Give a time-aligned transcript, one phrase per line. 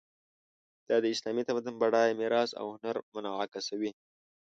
[0.87, 3.91] دا د اسلامي تمدن بډایه میراث او هنر منعکسوي.